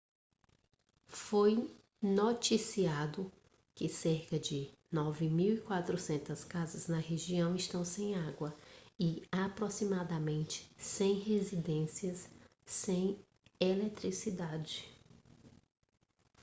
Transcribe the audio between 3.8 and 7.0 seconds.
cerca de 9.400 casas na